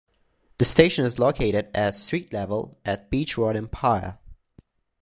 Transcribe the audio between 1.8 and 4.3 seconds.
street level at Beach Road in Pyle.